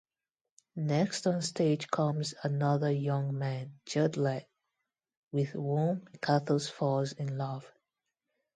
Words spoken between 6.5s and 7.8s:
falls in love.